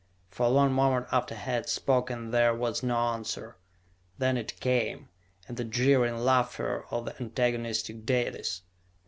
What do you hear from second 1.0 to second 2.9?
after he had spoken there was